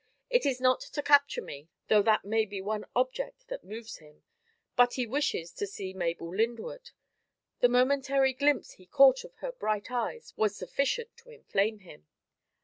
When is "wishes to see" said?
5.05-5.93